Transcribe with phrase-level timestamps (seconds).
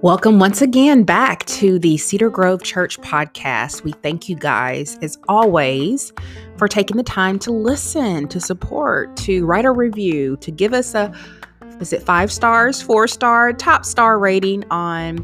[0.00, 3.84] Welcome once again back to the Cedar Grove Church podcast.
[3.84, 6.12] We thank you guys, as always,
[6.56, 10.96] for taking the time to listen, to support, to write a review, to give us
[10.96, 11.14] a
[11.80, 15.18] is it five stars, four star, top star rating on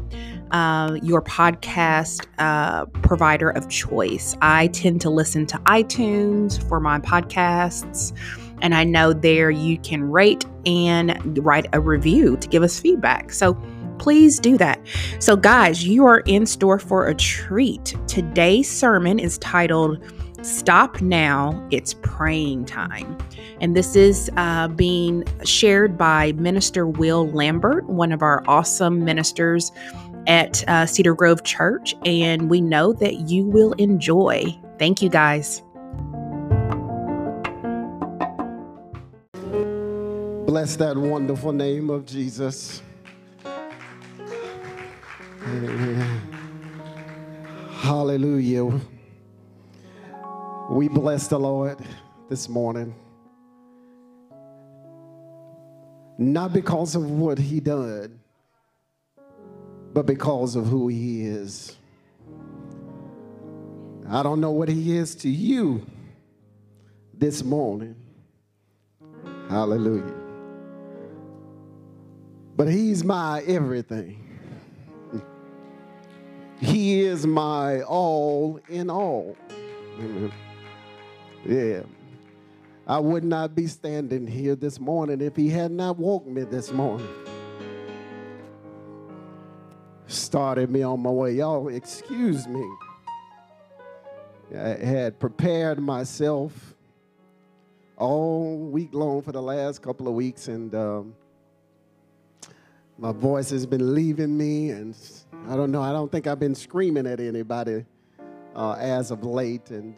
[0.51, 4.35] uh, your podcast uh, provider of choice.
[4.41, 8.15] I tend to listen to iTunes for my podcasts,
[8.61, 13.31] and I know there you can rate and write a review to give us feedback.
[13.31, 13.57] So
[14.01, 14.79] please do that.
[15.19, 17.95] So, guys, you are in store for a treat.
[18.07, 20.03] Today's sermon is titled
[20.41, 23.15] Stop Now, It's Praying Time.
[23.61, 29.71] And this is uh, being shared by Minister Will Lambert, one of our awesome ministers
[30.25, 31.93] at uh, Cedar Grove Church.
[32.03, 34.59] And we know that you will enjoy.
[34.79, 35.61] Thank you, guys.
[40.51, 42.81] Bless that wonderful name of Jesus.
[47.69, 48.81] Hallelujah.
[50.69, 51.77] We bless the Lord
[52.27, 52.93] this morning.
[56.17, 58.19] Not because of what he did,
[59.93, 61.77] but because of who he is.
[64.09, 65.85] I don't know what he is to you
[67.13, 67.95] this morning.
[69.47, 70.20] Hallelujah.
[72.61, 74.23] But he's my everything.
[76.59, 79.35] He is my all in all.
[79.97, 80.31] Amen.
[81.43, 81.81] Yeah.
[82.85, 86.71] I would not be standing here this morning if he had not woke me this
[86.71, 87.07] morning.
[90.05, 91.31] Started me on my way.
[91.31, 92.63] Y'all, excuse me.
[94.55, 96.75] I had prepared myself
[97.97, 101.15] all week long for the last couple of weeks, and um,
[103.01, 104.95] my voice has been leaving me, and
[105.49, 105.81] I don't know.
[105.81, 107.83] I don't think I've been screaming at anybody
[108.55, 109.71] uh, as of late.
[109.71, 109.95] And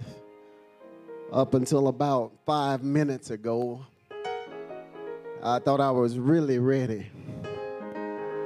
[1.29, 3.85] up until about five minutes ago,
[5.43, 7.07] I thought I was really ready.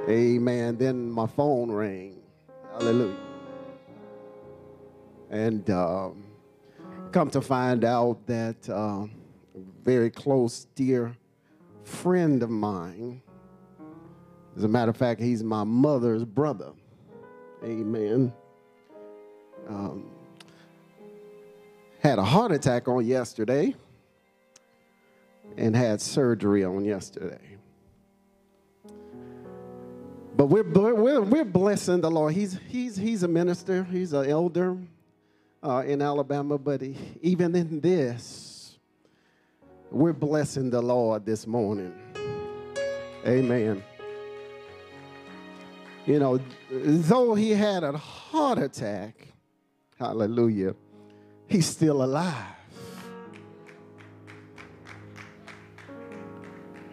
[0.08, 0.76] Amen.
[0.76, 2.20] Then my phone rang.
[2.72, 3.16] Hallelujah.
[5.30, 6.24] And um,
[7.12, 9.08] come to find out that uh, a
[9.84, 11.16] very close, dear
[11.84, 13.22] friend of mine,
[14.58, 16.72] as a matter of fact, he's my mother's brother.
[17.62, 18.32] Amen.
[19.68, 20.10] Um,
[22.00, 23.76] had a heart attack on yesterday
[25.56, 27.38] and had surgery on yesterday.
[30.36, 32.34] But we're, we're, we're blessing the Lord.
[32.34, 34.76] He's, he's, he's a minister, he's an elder
[35.62, 38.76] uh, in Alabama, but he, even in this,
[39.92, 41.94] we're blessing the Lord this morning.
[43.24, 43.84] Amen.
[46.08, 49.28] You know, though he had a heart attack,
[49.98, 50.74] hallelujah,
[51.46, 52.46] he's still alive.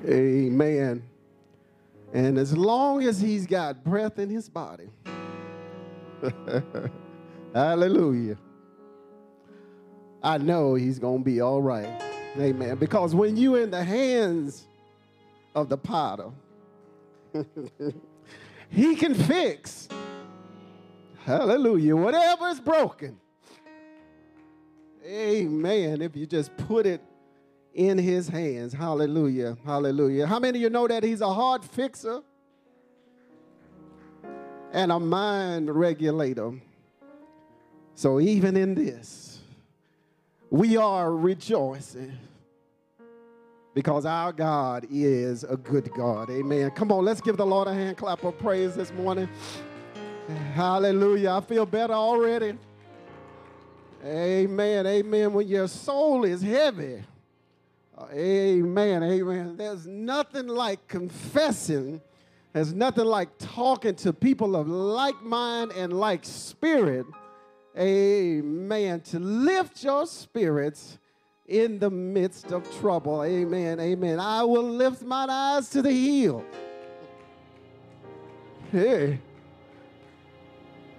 [0.06, 1.02] Amen.
[2.14, 4.90] And as long as he's got breath in his body,
[7.54, 8.38] hallelujah,
[10.22, 12.02] I know he's going to be all right.
[12.38, 12.76] Amen.
[12.76, 14.68] Because when you're in the hands
[15.56, 16.32] of the potter,
[18.70, 19.88] He can fix.
[21.24, 21.96] Hallelujah.
[21.96, 23.20] Whatever is broken.
[25.06, 26.02] Amen.
[26.02, 27.02] If you just put it
[27.76, 28.74] in his hands.
[28.74, 29.58] Hallelujah.
[29.66, 30.26] Hallelujah.
[30.26, 32.22] How many of you know that he's a heart fixer
[34.72, 36.54] and a mind regulator?
[37.94, 39.40] So even in this,
[40.50, 42.18] we are rejoicing
[43.76, 46.32] because our God is a good God.
[46.32, 46.72] Amen.
[46.72, 49.30] Come on, let's give the Lord a hand clap of praise this morning.
[50.54, 51.32] Hallelujah.
[51.32, 52.58] I feel better already.
[54.04, 54.88] Amen.
[54.88, 55.34] Amen.
[55.34, 57.04] When your soul is heavy,
[58.14, 59.04] amen.
[59.04, 59.58] Amen.
[59.58, 62.02] There's nothing like confessing.
[62.54, 67.06] There's nothing like talking to people of like mind and like spirit.
[67.78, 69.02] Amen.
[69.02, 70.98] To lift your spirits
[71.48, 73.24] in the midst of trouble.
[73.24, 73.80] Amen.
[73.80, 74.20] Amen.
[74.20, 76.44] I will lift my eyes to the hill.
[78.72, 79.20] Hey.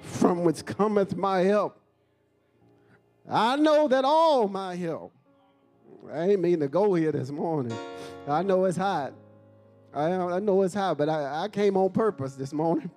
[0.00, 1.80] From which cometh my help.
[3.28, 5.12] I know that all my help.
[6.12, 7.76] I ain't mean to go here this morning.
[8.28, 9.12] I know it's hot.
[9.92, 12.90] I, I know it's hot, but I, I came on purpose this morning.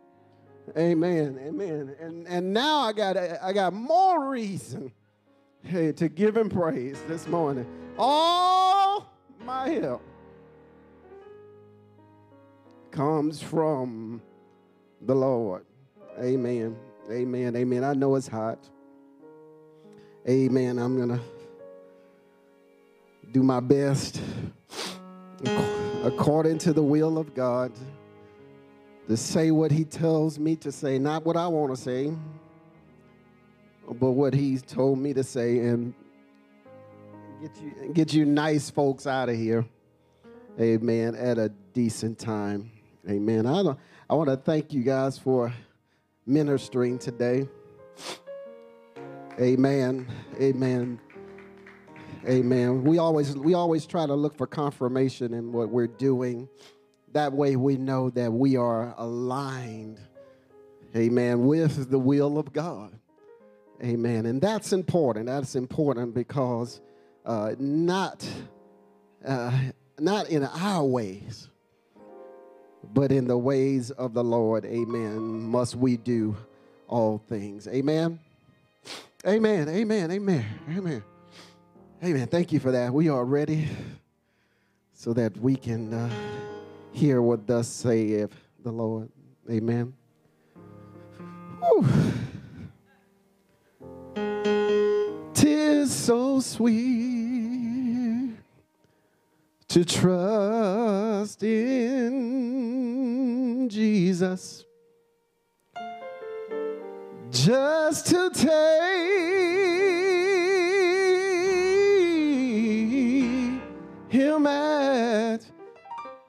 [0.78, 1.40] Amen.
[1.42, 1.96] Amen.
[2.00, 4.92] And and now I got I got more reason
[5.64, 7.66] hey, to give him praise this morning.
[7.98, 9.12] All
[9.46, 10.02] my help
[12.92, 14.22] comes from
[15.02, 15.66] the Lord.
[16.20, 16.76] Amen.
[17.12, 17.56] Amen.
[17.56, 17.84] Amen.
[17.84, 18.60] I know it's hot.
[20.28, 20.78] Amen.
[20.78, 21.22] I'm going to
[23.32, 24.22] do my best
[26.04, 27.72] according to the will of God
[29.08, 32.14] to say what He tells me to say, not what I want to say,
[33.94, 35.94] but what He's told me to say, and
[37.42, 39.66] get you get you nice folks out of here.
[40.60, 41.16] Amen.
[41.16, 42.70] At a decent time.
[43.10, 43.46] Amen.
[43.46, 45.54] I don't, I want to thank you guys for
[46.26, 47.48] ministering today.
[49.40, 50.06] Amen.
[50.40, 51.00] Amen.
[52.28, 52.84] Amen.
[52.84, 56.50] We always we always try to look for confirmation in what we're doing.
[57.14, 60.00] That way we know that we are aligned.
[60.96, 61.46] Amen.
[61.46, 63.00] With the will of God.
[63.84, 64.26] Amen.
[64.26, 65.28] And that's important.
[65.28, 66.82] That's important because
[67.26, 68.28] uh, not
[69.26, 69.52] uh,
[69.98, 71.50] not in our ways,
[72.94, 74.66] but in the ways of the Lord.
[74.66, 75.20] Amen.
[75.44, 76.36] Must we do
[76.88, 77.68] all things.
[77.68, 78.20] Amen.
[79.28, 79.70] Amen.
[79.70, 80.12] Amen.
[80.12, 80.46] Amen.
[80.70, 81.04] Amen.
[82.04, 82.28] Amen.
[82.28, 82.94] Thank you for that.
[82.94, 83.68] We are ready
[84.94, 86.10] so that we can uh,
[86.92, 88.34] hear what thus saith
[88.64, 89.10] the Lord.
[89.50, 89.94] Amen.
[95.40, 98.36] Tis so sweet
[99.70, 102.90] to trust in
[103.70, 104.66] Jesus.
[107.32, 108.50] Just to take
[114.10, 115.40] him at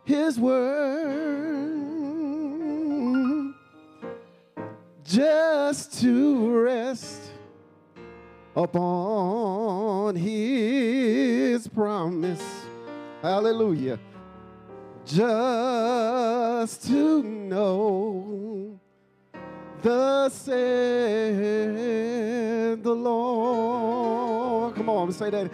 [0.04, 1.80] his word.
[5.02, 7.19] Just to rest
[8.56, 12.42] upon his promise
[13.22, 13.98] hallelujah
[15.06, 18.78] just to know
[19.82, 21.80] the said
[22.82, 24.74] the Lord.
[24.74, 25.50] Come on, say that.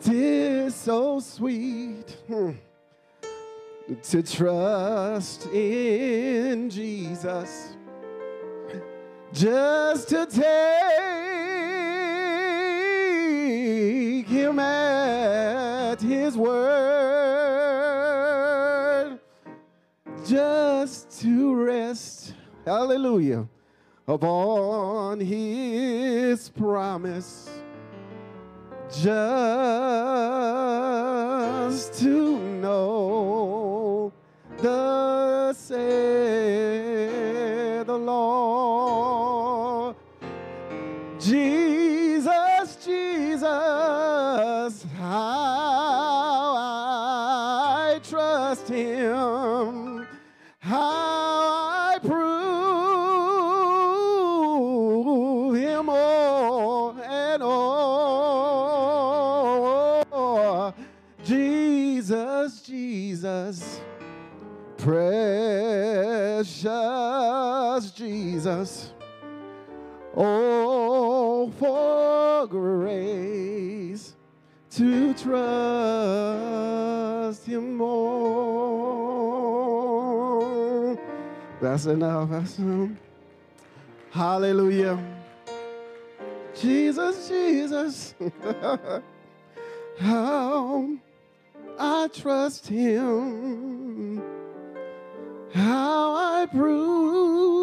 [0.00, 2.50] Tis so sweet hmm,
[4.02, 7.76] to trust in Jesus,
[9.32, 11.71] just to take
[14.32, 16.62] Him at His word,
[20.26, 22.32] just to rest,
[22.64, 23.46] hallelujah,
[24.08, 27.50] upon His promise.
[28.90, 29.12] Just
[32.00, 34.12] to know
[34.58, 35.82] the say
[37.84, 39.31] the Lord
[68.42, 68.90] Jesus
[70.16, 74.16] Oh, for grace
[74.72, 75.46] to trust
[77.46, 78.98] Him more.
[81.60, 82.30] That's enough.
[82.30, 82.90] That's enough.
[84.10, 84.98] Hallelujah.
[86.54, 88.14] Jesus, Jesus.
[89.98, 90.88] How
[91.78, 94.20] I trust Him.
[95.54, 97.61] How I prove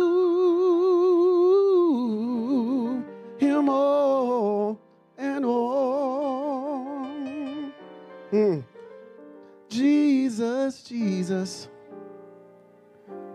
[10.70, 11.68] Jesus, Jesus,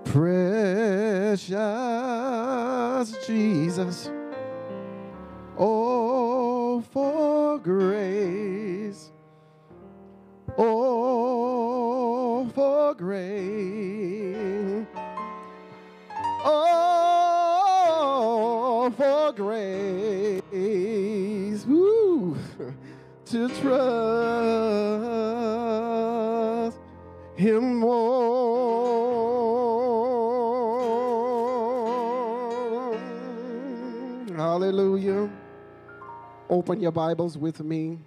[0.04, 1.48] precious
[3.26, 4.08] Jesus.
[5.58, 9.10] Oh, for grace.
[10.56, 14.86] Oh, for grace.
[16.44, 17.64] Oh,
[18.96, 20.40] for grace.
[21.66, 22.36] Woo.
[23.26, 24.63] To trust
[36.54, 37.98] Open your Bibles with me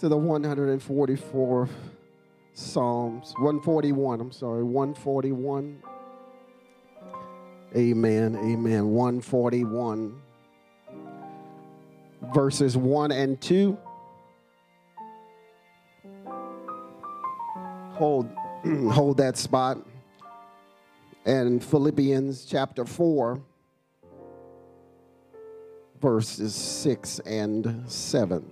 [0.00, 1.70] to the 144th
[2.52, 3.32] Psalms.
[3.38, 5.82] 141, I'm sorry, 141.
[7.74, 8.86] Amen, amen.
[8.86, 10.20] 141.
[12.34, 13.78] Verses 1 and 2.
[17.92, 18.28] hold,
[18.90, 19.78] hold that spot.
[21.24, 23.40] And Philippians chapter 4,
[26.02, 28.44] verses 6 and 7.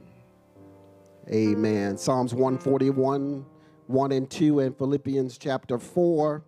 [1.29, 1.99] Amen.
[1.99, 3.45] Psalms 141,
[3.89, 6.45] 1 and 2, and Philippians chapter 4,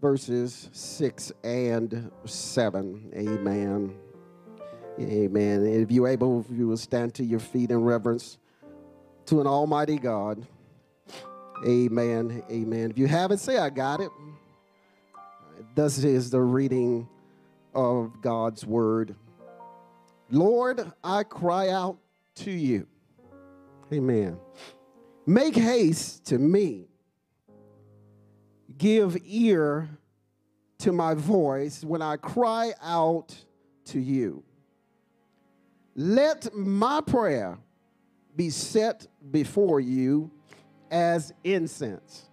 [0.00, 3.12] verses 6 and 7.
[3.16, 3.96] Amen.
[5.00, 5.66] Amen.
[5.66, 8.38] If you're able, if you will stand to your feet in reverence
[9.26, 10.46] to an almighty God.
[11.66, 12.44] Amen.
[12.48, 12.90] Amen.
[12.92, 14.10] If you haven't, say, I got it.
[15.74, 17.08] This is the reading
[17.74, 19.16] of God's word.
[20.30, 21.98] Lord, I cry out
[22.36, 22.86] to you.
[23.92, 24.38] Amen.
[25.26, 26.88] Make haste to me.
[28.78, 29.88] Give ear
[30.78, 33.34] to my voice when I cry out
[33.86, 34.42] to you.
[35.94, 37.58] Let my prayer
[38.34, 40.30] be set before you
[40.90, 42.28] as incense,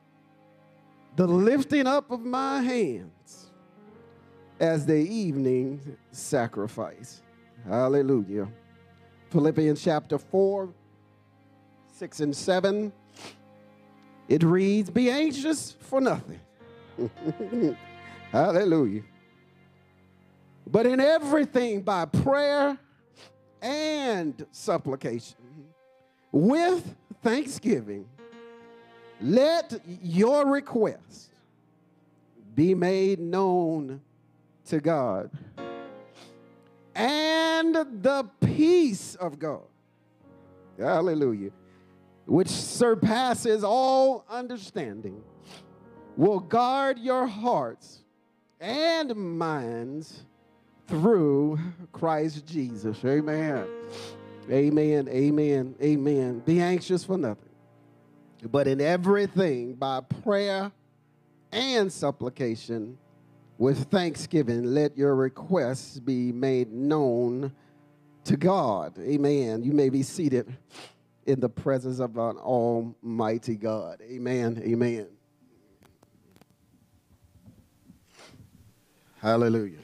[1.16, 3.52] the lifting up of my hands
[4.60, 7.23] as the evening sacrifice.
[7.68, 8.48] Hallelujah.
[9.30, 10.70] Philippians chapter 4,
[11.94, 12.92] 6 and 7.
[14.28, 16.40] It reads, Be anxious for nothing.
[18.32, 19.04] Hallelujah.
[20.68, 22.78] But in everything by prayer
[23.62, 25.38] and supplication,
[26.32, 28.08] with thanksgiving,
[29.22, 31.30] let your request
[32.56, 34.02] be made known
[34.66, 35.30] to God.
[36.96, 39.64] And the peace of God,
[40.78, 41.52] hallelujah,
[42.26, 45.24] which surpasses all understanding,
[46.16, 48.04] will guard your hearts
[48.60, 50.24] and minds
[50.88, 51.60] through
[51.92, 53.04] Christ Jesus.
[53.04, 53.66] Amen.
[54.50, 55.08] Amen.
[55.10, 55.76] Amen.
[55.82, 56.40] Amen.
[56.40, 57.50] Be anxious for nothing,
[58.52, 60.72] but in everything by prayer
[61.52, 62.98] and supplication
[63.64, 67.50] with thanksgiving, let your requests be made known
[68.26, 69.00] to God.
[69.00, 69.64] Amen.
[69.64, 70.58] You may be seated
[71.26, 74.02] in the presence of an almighty God.
[74.02, 74.62] Amen.
[74.66, 75.08] Amen.
[79.22, 79.80] Hallelujah.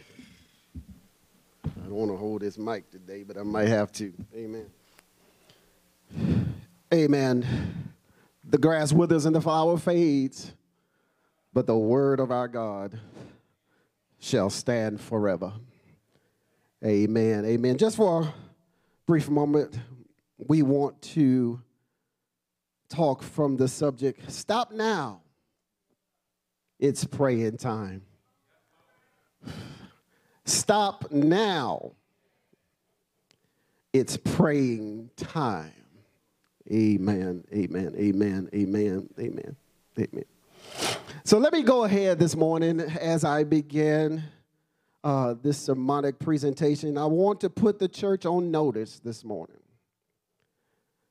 [1.65, 4.11] I don't want to hold this mic today, but I might have to.
[4.35, 4.69] Amen.
[6.93, 7.93] Amen.
[8.43, 10.51] The grass withers and the flower fades,
[11.53, 12.99] but the word of our God
[14.19, 15.53] shall stand forever.
[16.85, 17.45] Amen.
[17.45, 17.77] Amen.
[17.77, 18.33] Just for a
[19.05, 19.77] brief moment,
[20.37, 21.61] we want to
[22.89, 25.21] talk from the subject Stop Now.
[26.79, 28.03] It's praying time.
[30.45, 31.91] Stop now.
[33.91, 35.73] It's praying time.
[36.71, 37.43] Amen.
[37.53, 37.95] Amen.
[37.97, 38.49] Amen.
[38.53, 39.09] Amen.
[39.19, 39.55] Amen.
[39.97, 40.25] Amen.
[41.23, 44.23] So let me go ahead this morning as I begin
[45.03, 46.97] uh, this sermonic presentation.
[46.97, 49.59] I want to put the church on notice this morning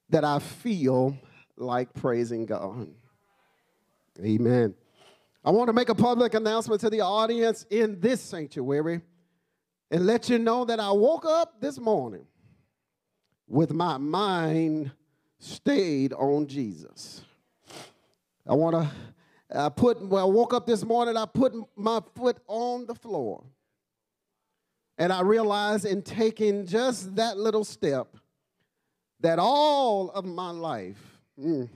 [0.08, 1.16] that I feel
[1.56, 2.88] like praising God.
[4.20, 4.74] Amen.
[5.44, 9.00] I want to make a public announcement to the audience in this sanctuary
[9.90, 12.26] and let you know that I woke up this morning
[13.46, 14.90] with my mind
[15.38, 17.22] stayed on Jesus.
[18.46, 18.90] I want to
[19.54, 23.44] I put when I woke up this morning, I put my foot on the floor.
[24.98, 28.16] And I realized in taking just that little step
[29.20, 31.68] that all of my life, mm,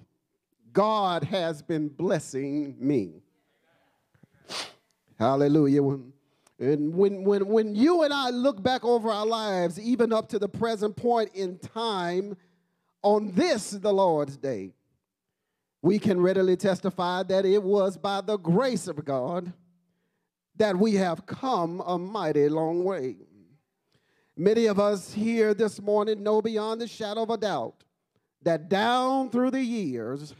[0.72, 3.22] God has been blessing me.
[5.18, 5.82] Hallelujah.
[6.58, 10.38] And when, when, when you and I look back over our lives, even up to
[10.38, 12.36] the present point in time,
[13.02, 14.72] on this, the Lord's day,
[15.82, 19.52] we can readily testify that it was by the grace of God
[20.56, 23.16] that we have come a mighty long way.
[24.36, 27.84] Many of us here this morning know beyond the shadow of a doubt
[28.42, 30.34] that down through the years,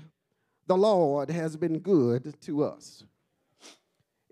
[0.67, 3.05] the Lord has been good to us.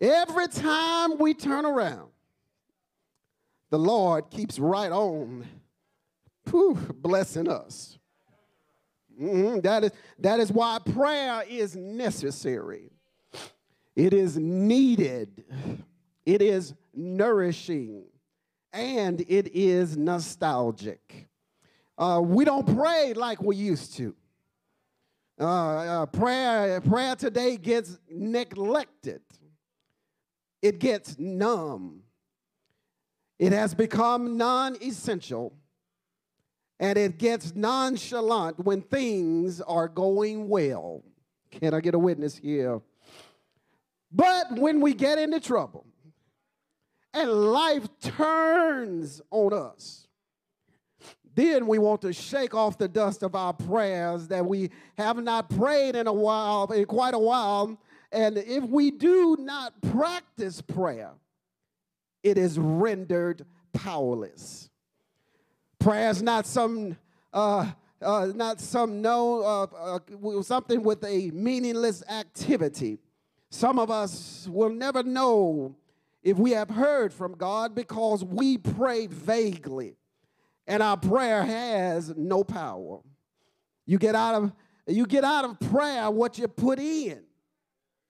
[0.01, 2.11] Every time we turn around,
[3.71, 5.47] the Lord keeps right on
[6.49, 7.99] whew, blessing us.
[9.21, 9.61] Mm-hmm.
[9.61, 12.91] That, is, that is why prayer is necessary.
[13.95, 15.45] It is needed.
[16.25, 18.05] It is nourishing.
[18.73, 21.29] And it is nostalgic.
[21.99, 24.15] Uh, we don't pray like we used to.
[25.39, 29.23] Uh, uh, prayer, prayer today gets neglected
[30.63, 32.03] it gets numb.
[33.39, 35.55] It has become non essential
[36.81, 41.05] and it gets nonchalant when things are going well.
[41.51, 42.81] Can I get a witness here?
[44.11, 45.87] But when we get into trouble
[47.13, 50.09] and life turns on us,
[51.35, 55.51] then we want to shake off the dust of our prayers that we have not
[55.51, 57.79] prayed in a while, in quite a while.
[58.11, 61.13] And if we do not practice prayer,
[62.23, 64.70] it is rendered powerless.
[65.81, 66.97] Prayer is not some
[67.33, 67.71] uh,
[68.03, 72.99] uh, not some no uh, uh, something with a meaningless activity.
[73.51, 75.75] Some of us will never know
[76.23, 79.97] if we have heard from God because we pray vaguely
[80.67, 83.01] and our prayer has no power.
[83.87, 84.53] You get out of
[84.87, 87.23] you get out of prayer what you put in.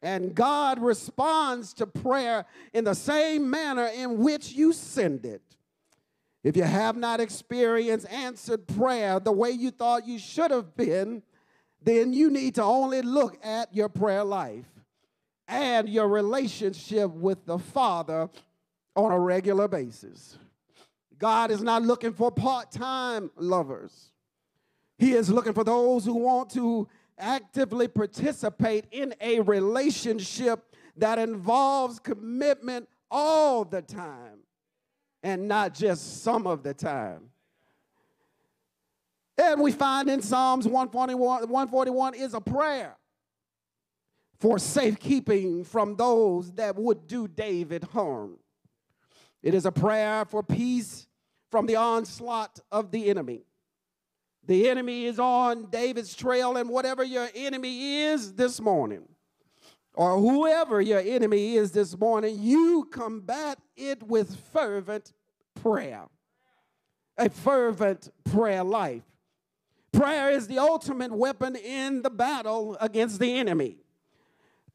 [0.03, 5.43] And God responds to prayer in the same manner in which you send it.
[6.43, 11.23] If you have not experienced answered prayer the way you thought you should have been,
[11.83, 14.67] then you need to only look at your prayer life
[15.49, 18.31] and your relationship with the Father
[18.97, 20.39] on a regular basis.
[21.19, 24.13] God is not looking for part time lovers,
[24.99, 31.99] He is looking for those who want to actively participate in a relationship that involves
[31.99, 34.39] commitment all the time
[35.23, 37.31] and not just some of the time.
[39.39, 42.97] And we find in Psalms 141, 141 is a prayer
[44.39, 48.39] for safekeeping from those that would do David harm.
[49.43, 51.07] It is a prayer for peace
[51.51, 53.43] from the onslaught of the enemy.
[54.47, 59.05] The enemy is on David's trail, and whatever your enemy is this morning,
[60.01, 65.13] or whoever your enemy is this morning, you combat it with fervent
[65.63, 66.07] prayer.
[67.19, 69.03] A fervent prayer life.
[69.93, 73.77] Prayer is the ultimate weapon in the battle against the enemy.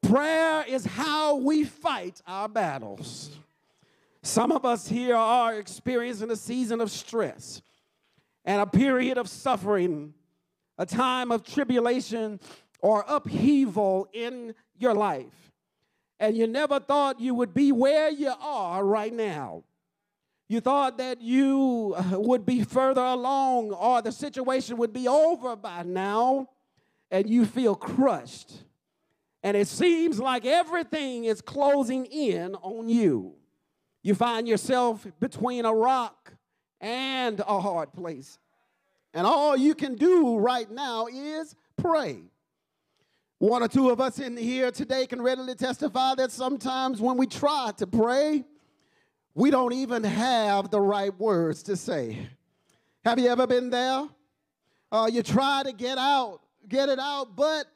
[0.03, 3.31] Prayer is how we fight our battles.
[4.21, 7.63] Some of us here are experiencing a season of stress
[8.45, 10.13] and a period of suffering,
[10.77, 12.39] a time of tribulation
[12.85, 15.51] or upheaval in your life.
[16.19, 19.63] And you never thought you would be where you are right now.
[20.47, 25.55] You thought that you uh, would be further along or the situation would be over
[25.55, 26.47] by now,
[27.09, 28.53] and you feel crushed.
[29.41, 33.33] And it seems like everything is closing in on you.
[34.03, 36.33] You find yourself between a rock
[36.79, 38.37] and a hard place.
[39.11, 42.25] And all you can do right now is pray.
[43.45, 47.27] One or two of us in here today can readily testify that sometimes when we
[47.27, 48.43] try to pray,
[49.35, 52.27] we don't even have the right words to say.
[53.03, 54.09] Have you ever been there?
[54.91, 57.67] Uh, you try to get out, get it out, but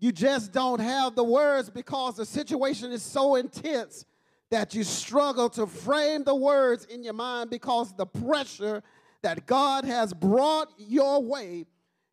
[0.00, 4.04] you just don't have the words because the situation is so intense
[4.50, 8.82] that you struggle to frame the words in your mind because the pressure
[9.22, 11.66] that God has brought your way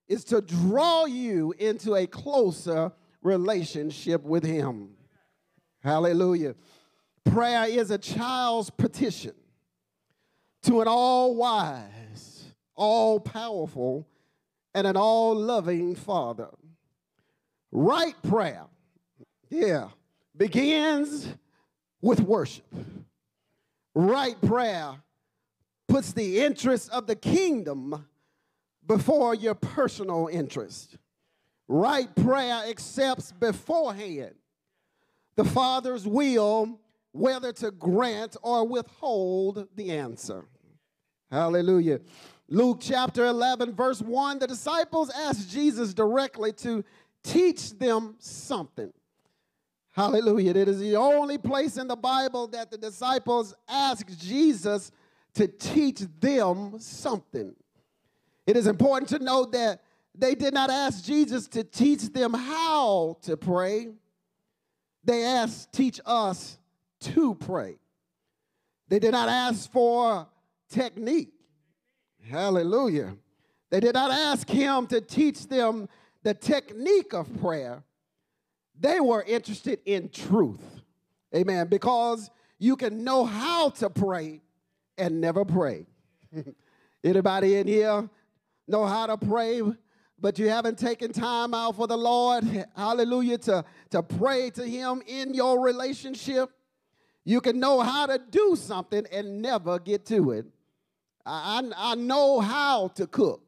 [0.08, 2.92] is to draw you into a closer
[3.22, 4.92] relationship with Him.
[5.84, 6.56] Hallelujah.
[7.26, 9.34] Prayer is a child's petition
[10.64, 14.08] to an all wise, all powerful,
[14.74, 16.50] and an all loving Father.
[17.72, 18.66] Right prayer,
[19.50, 19.90] yeah,
[20.36, 21.28] begins
[22.02, 22.66] with worship.
[23.94, 24.96] Right prayer
[25.88, 28.06] puts the interest of the kingdom
[28.86, 30.98] before your personal interest.
[31.72, 34.34] Right prayer accepts beforehand
[35.36, 36.80] the Father's will
[37.12, 40.46] whether to grant or withhold the answer.
[41.32, 42.00] Hallelujah.
[42.48, 46.84] Luke chapter 11, verse 1 the disciples asked Jesus directly to
[47.22, 48.92] teach them something.
[49.92, 50.56] Hallelujah.
[50.56, 54.92] It is the only place in the Bible that the disciples asked Jesus
[55.36, 57.54] to teach them something.
[58.48, 59.82] It is important to note that
[60.20, 63.88] they did not ask Jesus to teach them how to pray.
[65.04, 66.58] They asked, teach us
[67.02, 67.78] to pray.
[68.90, 70.28] They did not ask for
[70.70, 71.32] technique.
[72.30, 73.16] Hallelujah.
[73.70, 75.88] They did not ask him to teach them
[76.24, 77.84] the technique of prayer.
[78.78, 80.82] They were interested in truth.
[81.36, 81.68] Amen.
[81.68, 84.42] Because you can know how to pray
[84.98, 85.86] and never pray.
[87.04, 88.10] Anybody in here
[88.68, 89.62] know how to pray,
[90.22, 92.44] but you haven't taken time out for the Lord,
[92.76, 96.50] hallelujah, to, to pray to Him in your relationship?
[97.26, 100.46] You can know how to do something and never get to it.
[101.26, 103.44] I, I, know how to cook.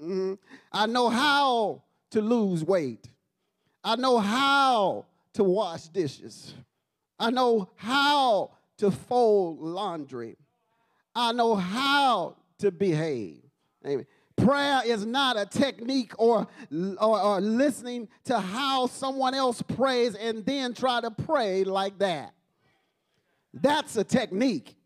[0.00, 0.34] Mm-hmm.
[0.72, 3.08] I know how to lose weight.
[3.82, 6.54] I know how to wash dishes.
[7.18, 10.36] I know how to fold laundry.
[11.14, 13.42] I know how to behave.
[13.84, 14.06] Amen.
[14.36, 20.44] Prayer is not a technique or, or, or, listening to how someone else prays and
[20.44, 22.34] then try to pray like that.
[23.54, 24.76] That's a technique.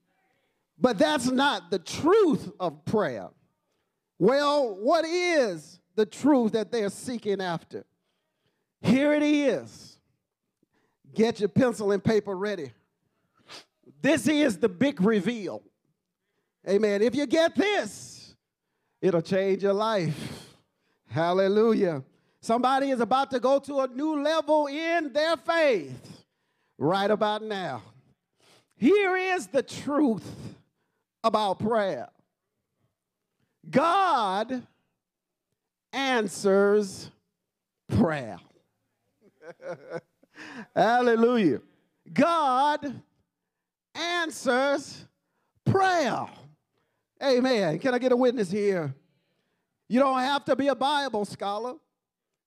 [0.78, 3.28] But that's not the truth of prayer.
[4.18, 7.84] Well, what is the truth that they're seeking after?
[8.80, 9.98] Here it is.
[11.14, 12.72] Get your pencil and paper ready.
[14.00, 15.62] This is the big reveal.
[16.68, 17.02] Amen.
[17.02, 18.10] If you get this,
[19.00, 20.54] it'll change your life.
[21.08, 22.04] Hallelujah.
[22.40, 26.24] Somebody is about to go to a new level in their faith
[26.78, 27.82] right about now.
[28.76, 30.24] Here is the truth
[31.22, 32.08] about prayer
[33.68, 34.66] God
[35.92, 37.10] answers
[37.88, 38.38] prayer.
[40.74, 41.60] Hallelujah.
[42.12, 43.02] God
[43.94, 45.04] answers
[45.64, 46.26] prayer.
[47.22, 47.78] Amen.
[47.78, 48.94] Can I get a witness here?
[49.88, 51.74] You don't have to be a Bible scholar.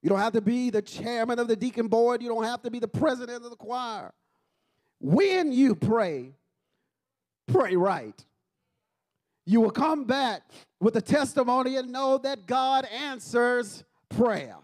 [0.01, 2.21] You don't have to be the chairman of the deacon board.
[2.21, 4.13] You don't have to be the president of the choir.
[4.99, 6.33] When you pray,
[7.47, 8.23] pray right.
[9.45, 10.43] You will come back
[10.79, 14.55] with a testimony and know that God answers prayer.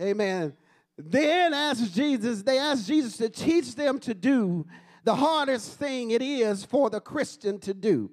[0.00, 0.54] Amen.
[0.96, 4.66] Then ask Jesus, they asked Jesus to teach them to do
[5.02, 8.10] the hardest thing it is for the Christian to do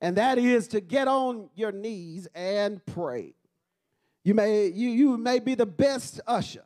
[0.00, 3.34] and that is to get on your knees and pray.
[4.24, 6.64] You may, you, you may be the best usher.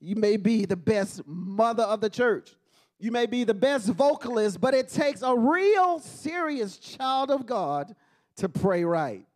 [0.00, 2.54] You may be the best mother of the church.
[2.98, 7.94] You may be the best vocalist, but it takes a real serious child of God
[8.36, 9.26] to pray right.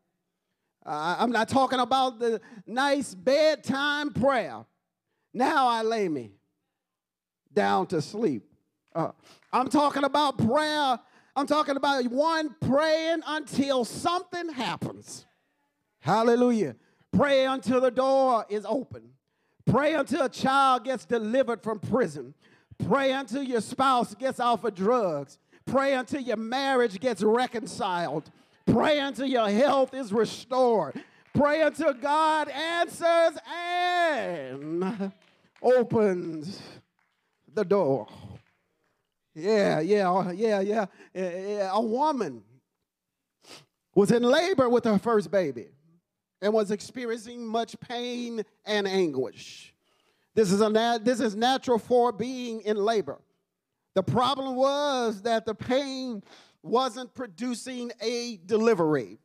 [0.85, 4.65] Uh, I'm not talking about the nice bedtime prayer.
[5.33, 6.33] Now I lay me
[7.53, 8.45] down to sleep.
[8.95, 9.13] Uh,
[9.53, 10.99] I'm talking about prayer
[11.37, 15.27] I'm talking about one praying until something happens.
[16.01, 16.77] Hallelujah.
[17.13, 19.11] Pray until the door is open.
[19.67, 22.35] Pray until a child gets delivered from prison.
[22.87, 25.39] Pray until your spouse gets off of drugs.
[25.67, 28.31] Pray until your marriage gets reconciled.
[28.67, 31.03] Pray until your health is restored.
[31.35, 35.13] Pray until God answers and
[35.63, 36.61] opens
[37.53, 38.07] the door.
[39.37, 41.71] Uh, yeah, yeah, yeah, yeah.
[41.73, 42.43] A woman
[43.95, 45.69] was in labor with her first baby
[46.41, 49.75] and was experiencing much pain and anguish.
[50.35, 53.21] This is, a this is natural for being in labor.
[53.95, 56.23] The problem was that the pain
[56.63, 59.19] wasn't producing a delivery.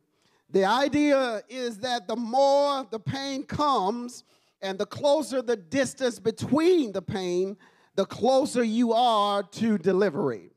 [0.51, 4.23] The idea is that the more the pain comes
[4.61, 7.57] and the closer the distance between the pain,
[7.99, 10.51] the closer you are to delivery.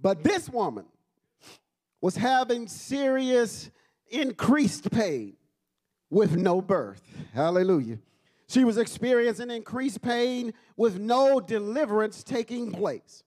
[0.00, 0.84] But this woman
[2.00, 3.68] was having serious
[4.12, 5.34] increased pain
[6.08, 7.02] with no birth.
[7.34, 7.98] Hallelujah.
[8.46, 13.24] She was experiencing increased pain with no deliverance taking place.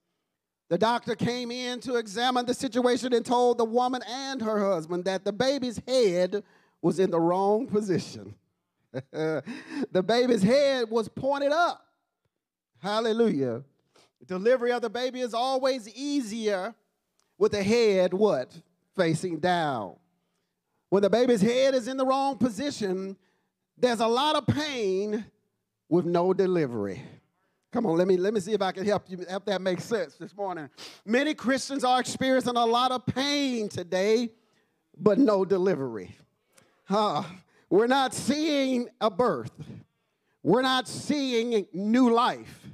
[0.70, 5.04] The doctor came in to examine the situation and told the woman and her husband
[5.04, 6.42] that the baby's head
[6.82, 8.36] was in the wrong position.
[9.12, 11.86] the baby's head was pointed up
[12.82, 13.64] Hallelujah.
[14.26, 16.74] Delivery of the baby is always easier
[17.38, 18.52] with the head what?
[18.96, 19.96] Facing down.
[20.90, 23.16] When the baby's head is in the wrong position,
[23.78, 25.26] there's a lot of pain
[25.88, 27.02] with no delivery.
[27.72, 29.80] Come on, let me let me see if I can help you help that make
[29.80, 30.70] sense this morning.
[31.06, 34.32] Many Christians are experiencing a lot of pain today,
[34.98, 36.16] but no delivery.
[36.86, 37.24] Huh.
[37.70, 39.52] We're not seeing a birth.
[40.44, 42.68] We're not seeing new life.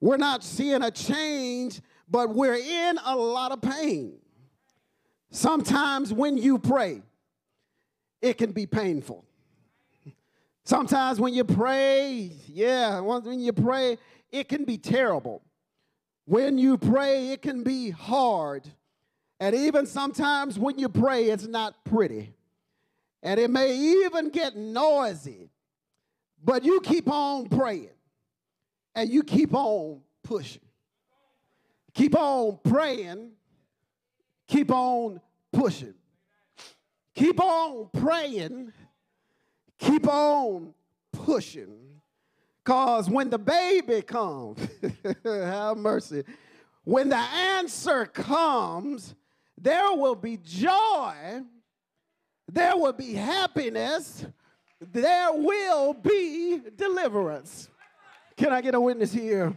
[0.00, 4.18] We're not seeing a change, but we're in a lot of pain.
[5.30, 7.02] Sometimes when you pray,
[8.20, 9.24] it can be painful.
[10.64, 13.98] Sometimes when you pray, yeah, when you pray,
[14.30, 15.42] it can be terrible.
[16.24, 18.68] When you pray, it can be hard.
[19.40, 22.34] And even sometimes when you pray, it's not pretty.
[23.22, 25.51] And it may even get noisy.
[26.44, 27.90] But you keep on praying
[28.94, 30.62] and you keep on pushing.
[31.94, 33.30] Keep on praying.
[34.46, 35.20] Keep on
[35.52, 35.94] pushing.
[37.14, 38.72] Keep on praying.
[39.78, 40.74] Keep on
[41.12, 41.78] pushing.
[42.64, 44.58] Because when the baby comes,
[45.24, 46.24] have mercy,
[46.84, 49.14] when the answer comes,
[49.60, 51.42] there will be joy,
[52.50, 54.24] there will be happiness,
[54.92, 57.68] there will be deliverance.
[58.36, 59.56] Can I get a witness here?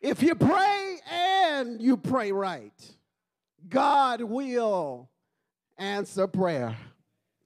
[0.00, 2.72] If you pray and you pray right,
[3.68, 5.08] God will
[5.78, 6.76] answer prayer.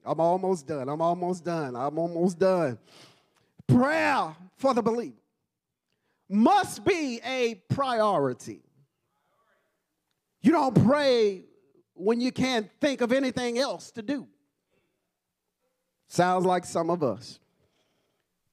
[0.05, 0.89] I'm almost done.
[0.89, 1.75] I'm almost done.
[1.75, 2.77] I'm almost done.
[3.67, 5.15] Prayer for the believer
[6.29, 8.61] must be a priority.
[10.41, 11.43] You don't pray
[11.95, 14.27] when you can't think of anything else to do.
[16.09, 17.39] Sounds like some of us.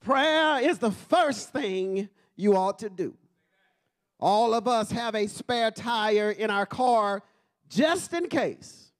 [0.00, 3.14] Prayer is the first thing you ought to do.
[4.20, 7.22] All of us have a spare tire in our car
[7.68, 8.92] just in case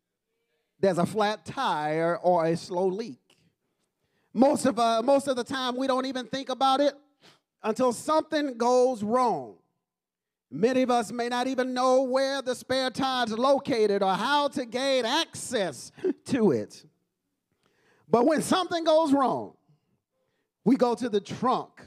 [0.80, 3.20] there's a flat tire or a slow leak.
[4.32, 6.94] Most of, uh, most of the time, we don't even think about it
[7.62, 9.56] until something goes wrong.
[10.50, 14.48] Many of us may not even know where the spare tire is located or how
[14.48, 15.92] to gain access
[16.26, 16.84] to it.
[18.08, 19.54] But when something goes wrong,
[20.64, 21.80] we go to the trunk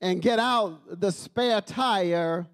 [0.00, 2.46] and get out the spare tire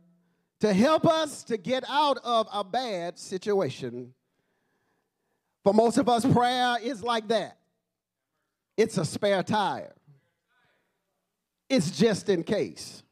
[0.60, 4.14] to help us to get out of a bad situation.
[5.62, 7.58] For most of us, prayer is like that
[8.76, 9.94] it's a spare tire,
[11.68, 13.02] it's just in case.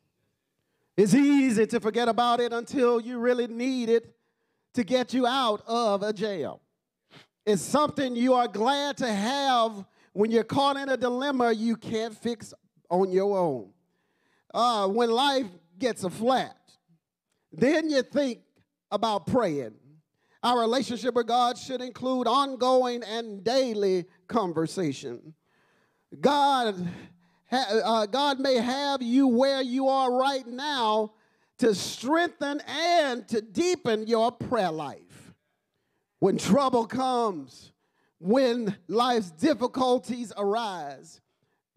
[0.95, 4.15] It's easy to forget about it until you really need it
[4.75, 6.61] to get you out of a jail.
[7.45, 12.17] It's something you are glad to have when you're caught in a dilemma you can't
[12.17, 12.55] fix
[12.89, 13.71] on your own.
[14.55, 15.47] Uh, when life
[15.79, 16.57] gets a flat,
[17.53, 18.41] then you think
[18.91, 19.75] about praying.
[20.43, 25.35] Our relationship with God should include ongoing and daily conversation.
[26.21, 26.89] God
[27.53, 31.13] uh, God may have you where you are right now
[31.59, 35.02] to strengthen and to deepen your prayer life.
[36.23, 37.73] When trouble comes,
[38.21, 41.21] when life's difficulties arise,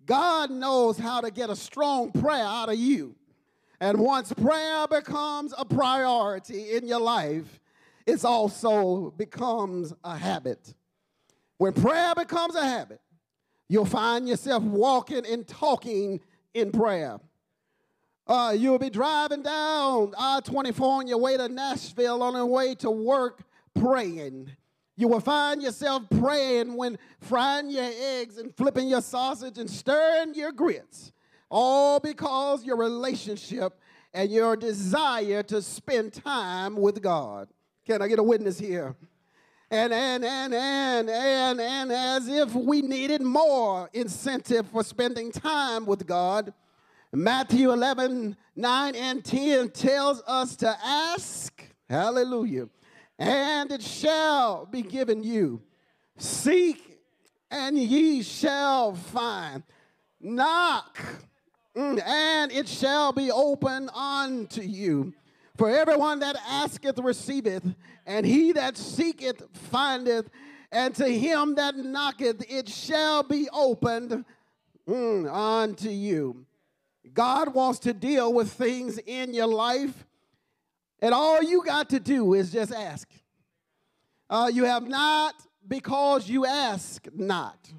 [0.05, 3.15] God knows how to get a strong prayer out of you.
[3.79, 7.60] And once prayer becomes a priority in your life,
[8.05, 10.75] it also becomes a habit.
[11.58, 13.01] When prayer becomes a habit,
[13.67, 16.21] You'll find yourself walking and talking
[16.53, 17.19] in prayer.
[18.27, 22.75] Uh, you'll be driving down I 24 on your way to Nashville on your way
[22.75, 23.41] to work
[23.75, 24.51] praying.
[24.97, 30.33] You will find yourself praying when frying your eggs and flipping your sausage and stirring
[30.33, 31.11] your grits,
[31.49, 33.79] all because your relationship
[34.13, 37.49] and your desire to spend time with God.
[37.85, 38.95] Can I get a witness here?
[39.71, 45.85] and and and and and and as if we needed more incentive for spending time
[45.85, 46.53] with God.
[47.11, 52.67] Matthew 11, 9 and 10 tells us to ask, hallelujah,
[53.17, 55.62] and it shall be given you.
[56.17, 56.99] Seek,
[57.51, 59.63] and ye shall find.
[60.19, 60.99] Knock,
[61.75, 65.13] and it shall be open unto you.
[65.58, 67.63] For everyone that asketh receiveth,
[68.06, 70.30] and he that seeketh findeth,
[70.71, 74.25] and to him that knocketh it shall be opened
[74.88, 76.45] mm, unto you.
[77.13, 80.06] God wants to deal with things in your life,
[81.01, 83.10] and all you got to do is just ask.
[84.29, 85.36] Uh, you have not
[85.67, 87.71] because you ask not.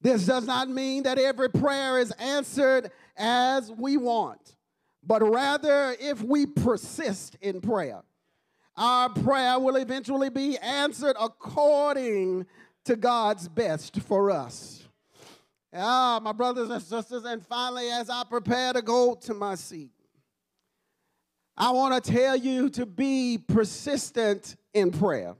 [0.00, 4.56] This does not mean that every prayer is answered as we want
[5.04, 8.02] but rather if we persist in prayer,
[8.76, 12.46] our prayer will eventually be answered according
[12.84, 14.84] to God's best for us.
[15.74, 19.90] Ah, my brothers and sisters, and finally, as I prepare to go to my seat,
[21.62, 25.36] I want to tell you to be persistent in prayer.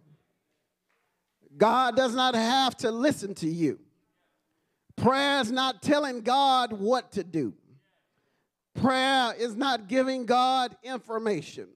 [1.57, 3.81] God does not have to listen to you.
[4.95, 7.55] Prayer is not telling God what to do.
[8.77, 11.67] Prayer is not giving God information.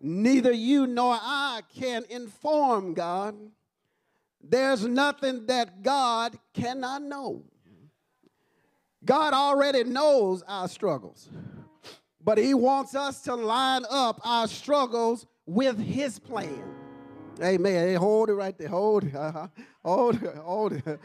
[0.00, 3.34] Neither you nor I can inform God.
[4.42, 7.42] There's nothing that God cannot know.
[9.04, 11.28] God already knows our struggles,
[12.30, 16.62] but He wants us to line up our struggles with His plan.
[17.42, 17.88] Amen.
[17.88, 18.68] Hey, hold it right there.
[18.68, 19.16] Hold it.
[19.16, 19.48] Uh-huh.
[19.84, 20.36] Hold it.
[20.36, 21.00] Hold it.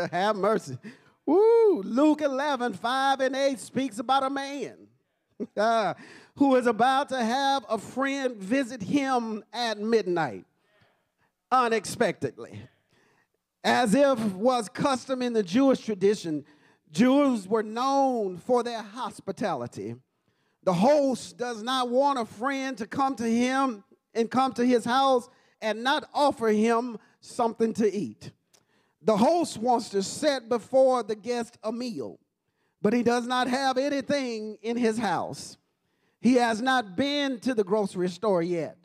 [0.12, 0.78] Have mercy.
[1.26, 4.76] Woo, Luke 11, 5 and 8 speaks about a man
[5.56, 5.94] uh,
[6.36, 10.44] who is about to have a friend visit him at midnight
[11.50, 12.60] unexpectedly.
[13.64, 16.44] As if was custom in the Jewish tradition,
[16.92, 19.96] Jews were known for their hospitality.
[20.68, 24.84] The host does not want a friend to come to him and come to his
[24.84, 25.26] house
[25.62, 28.32] and not offer him something to eat.
[29.00, 32.20] The host wants to set before the guest a meal,
[32.82, 35.56] but he does not have anything in his house.
[36.20, 38.76] He has not been to the grocery store yet.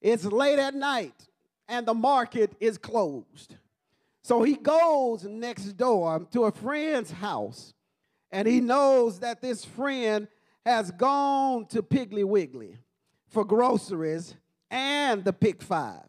[0.00, 1.26] It's late at night
[1.66, 3.56] and the market is closed.
[4.22, 7.74] So he goes next door to a friend's house
[8.30, 10.28] and he knows that this friend
[10.64, 12.76] has gone to Piggly Wiggly
[13.28, 14.34] for groceries
[14.70, 16.04] and the Pick Five.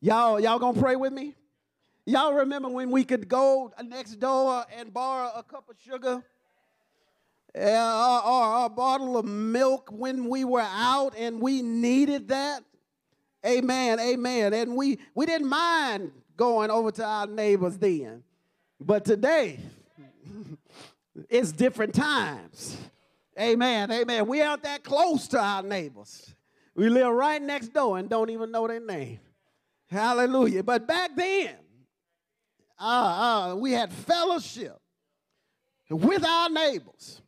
[0.00, 1.34] Y'all, y'all gonna pray with me?
[2.06, 6.22] Y'all remember when we could go next door and borrow a cup of sugar?
[7.58, 12.62] Uh, or a bottle of milk when we were out and we needed that.
[13.44, 14.52] Amen, amen.
[14.52, 18.22] And we, we didn't mind going over to our neighbors then.
[18.80, 19.58] But today,
[21.28, 22.76] it's different times.
[23.38, 24.26] Amen, amen.
[24.26, 26.34] We aren't that close to our neighbors.
[26.74, 29.20] We live right next door and don't even know their name.
[29.90, 30.62] Hallelujah.
[30.62, 31.54] But back then,
[32.80, 34.78] uh, uh, we had fellowship
[35.90, 37.20] with our neighbors.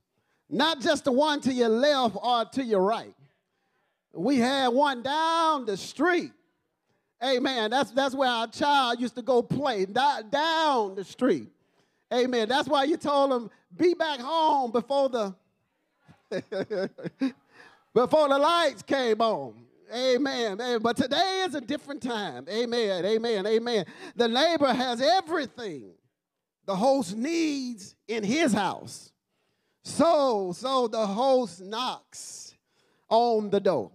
[0.49, 3.15] Not just the one to your left or to your right.
[4.13, 6.33] We had one down the street.
[7.23, 7.71] Amen.
[7.71, 11.49] That's, that's where our child used to go play, down the street.
[12.13, 12.49] Amen.
[12.49, 15.35] That's why you told him, be back home before the
[17.95, 19.55] before the lights came on.
[19.93, 20.59] Amen.
[20.81, 22.47] But today is a different time.
[22.49, 23.05] Amen.
[23.05, 23.47] Amen.
[23.47, 23.85] Amen.
[24.15, 25.93] The neighbor has everything
[26.67, 29.11] the host needs in his house.
[29.83, 32.55] So, so the host knocks
[33.09, 33.91] on the door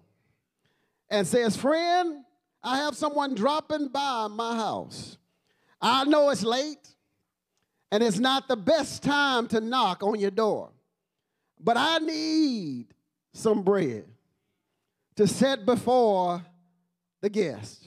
[1.10, 2.26] and says, Friend,
[2.62, 5.18] I have someone dropping by my house.
[5.82, 6.96] I know it's late
[7.92, 10.72] and it's not the best time to knock on your door,
[11.60, 12.88] but I need
[13.34, 14.06] some bread
[15.16, 16.44] to set before
[17.22, 17.86] the guest.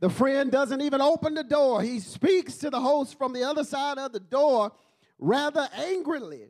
[0.00, 1.82] The friend doesn't even open the door.
[1.82, 4.72] He speaks to the host from the other side of the door
[5.18, 6.48] rather angrily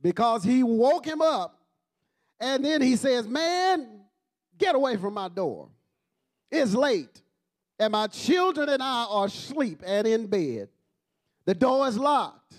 [0.00, 1.58] because he woke him up
[2.38, 4.02] and then he says, Man,
[4.58, 5.68] get away from my door.
[6.50, 7.22] It's late,
[7.78, 10.68] and my children and I are asleep and in bed.
[11.44, 12.54] The door is locked.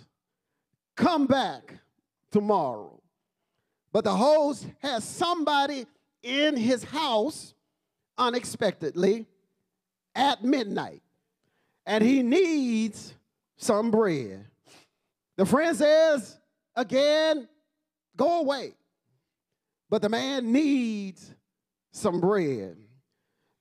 [0.95, 1.75] Come back
[2.31, 2.92] tomorrow.
[3.93, 5.85] But the host has somebody
[6.23, 7.53] in his house
[8.17, 9.27] unexpectedly
[10.15, 11.03] at midnight,
[11.85, 13.13] and he needs
[13.55, 14.45] some bread.
[15.37, 16.39] The friend says,
[16.75, 17.47] again,
[18.17, 18.73] go away.
[19.89, 21.31] But the man needs
[21.91, 22.75] some bread.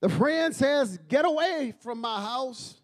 [0.00, 2.80] The friend says, Get away from my house.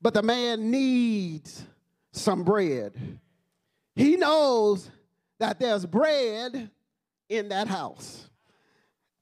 [0.00, 1.64] But the man needs
[2.12, 2.92] some bread.
[3.96, 4.88] He knows
[5.38, 6.70] that there's bread
[7.28, 8.28] in that house.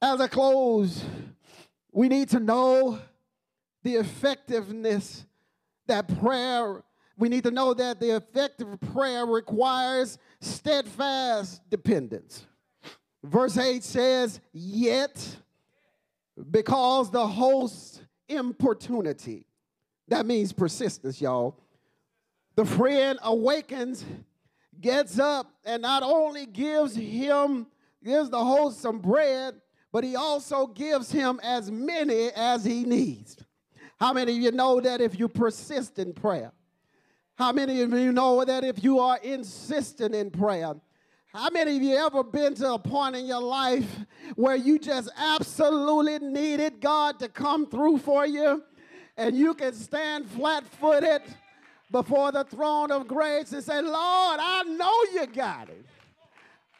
[0.01, 1.05] As I close,
[1.93, 2.99] we need to know
[3.83, 5.25] the effectiveness
[5.87, 6.83] that prayer
[7.19, 12.47] we need to know that the effective prayer requires steadfast dependence.
[13.25, 15.37] Verse 8 says, Yet
[16.51, 19.47] because the host's importunity,
[20.09, 21.59] that means persistence, y'all.
[22.55, 24.05] The friend awakens,
[24.81, 27.67] gets up, and not only gives him,
[28.05, 29.55] gives the host some bread,
[29.93, 33.37] but he also gives him as many as he needs.
[33.99, 36.53] How many of you know that if you persist in prayer,
[37.37, 40.75] how many of you know that if you are insistent in prayer,
[41.33, 43.87] how many of you ever been to a point in your life
[44.37, 48.63] where you just absolutely needed God to come through for you
[49.17, 51.23] and you can stand flat footed
[51.91, 55.85] before the throne of grace and say, Lord, I know you got it.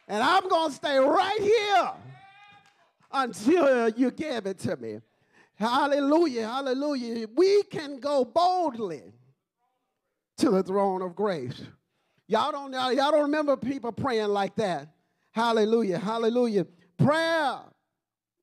[0.07, 1.91] And I'm going to stay right here
[3.11, 4.99] until you give it to me.
[5.55, 7.27] Hallelujah, hallelujah.
[7.35, 9.03] We can go boldly
[10.37, 11.61] to the throne of grace.
[12.27, 14.89] Y'all don't, y'all don't remember people praying like that.
[15.31, 16.67] Hallelujah, hallelujah.
[16.97, 17.59] Prayer,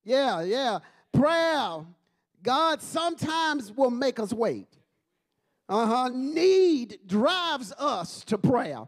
[0.05, 0.79] yeah, yeah.
[1.13, 1.85] Prayer,
[2.43, 4.69] God sometimes will make us wait.
[5.69, 6.11] Uh-huh.
[6.13, 8.87] Need drives us to prayer.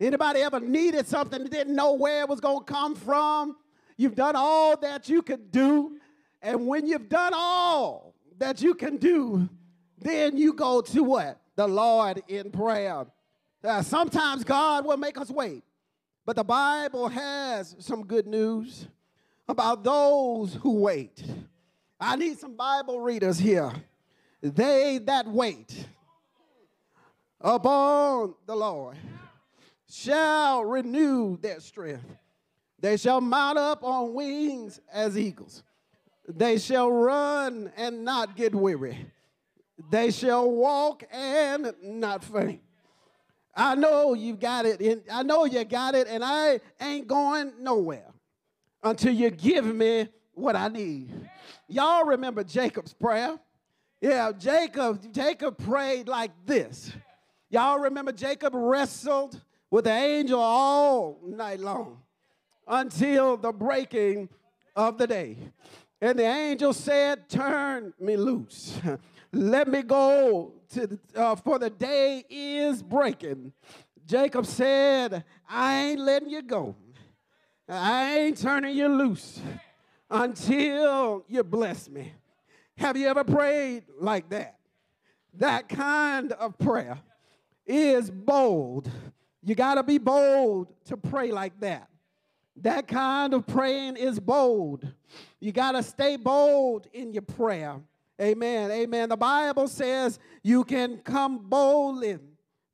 [0.00, 3.56] Anybody ever needed something didn't know where it was going to come from?
[3.96, 5.98] You've done all that you could do.
[6.40, 9.48] And when you've done all that you can do,
[9.98, 11.42] then you go to what?
[11.56, 13.06] the Lord in prayer.
[13.62, 15.62] Uh, sometimes God will make us wait,
[16.24, 18.88] but the Bible has some good news
[19.48, 21.22] about those who wait.
[22.00, 23.72] I need some Bible readers here.
[24.40, 25.86] They that wait
[27.42, 28.96] upon the Lord
[29.88, 32.04] shall renew their strength.
[32.78, 35.62] They shall mount up on wings as eagles.
[36.26, 39.06] They shall run and not get weary.
[39.90, 42.62] They shall walk and not faint.
[43.54, 47.52] I know you got it, and I know you got it, and I ain't going
[47.60, 48.06] nowhere
[48.82, 51.12] until you give me what I need.
[51.68, 53.38] Y'all remember Jacob's prayer?
[54.00, 56.92] Yeah, Jacob, Jacob prayed like this.
[57.52, 59.38] Y'all remember Jacob wrestled
[59.70, 61.98] with the angel all night long
[62.66, 64.30] until the breaking
[64.74, 65.36] of the day.
[66.00, 68.80] And the angel said, Turn me loose.
[69.32, 73.52] Let me go to, uh, for the day is breaking.
[74.06, 76.74] Jacob said, I ain't letting you go.
[77.68, 79.42] I ain't turning you loose
[80.10, 82.14] until you bless me.
[82.78, 84.56] Have you ever prayed like that?
[85.34, 86.98] That kind of prayer
[87.72, 88.90] is bold.
[89.42, 91.88] You got to be bold to pray like that.
[92.56, 94.86] That kind of praying is bold.
[95.40, 97.80] You got to stay bold in your prayer.
[98.20, 98.70] Amen.
[98.70, 99.08] Amen.
[99.08, 102.18] The Bible says you can come boldly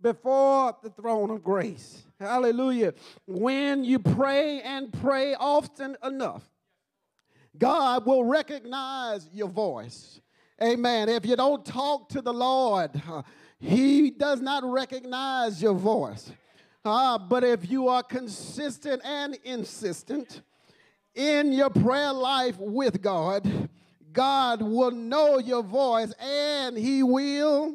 [0.00, 2.02] before the throne of grace.
[2.18, 2.94] Hallelujah.
[3.26, 6.42] When you pray and pray often enough,
[7.56, 10.20] God will recognize your voice.
[10.62, 11.08] Amen.
[11.08, 12.90] If you don't talk to the Lord,
[13.60, 16.30] He does not recognize your voice.
[16.84, 20.42] Uh, but if you are consistent and insistent
[21.14, 23.68] in your prayer life with God,
[24.12, 27.74] God will know your voice and He will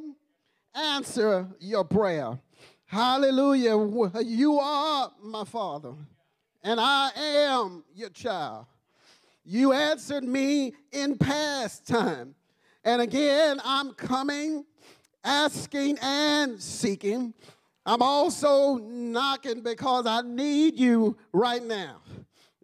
[0.73, 2.39] answer your prayer.
[2.85, 3.77] Hallelujah.
[4.23, 5.93] You are my Father,
[6.63, 8.65] and I am your child.
[9.43, 12.35] You answered me in past time.
[12.83, 14.65] And again, I'm coming,
[15.23, 17.33] asking, and seeking.
[17.85, 22.01] I'm also knocking because I need you right now.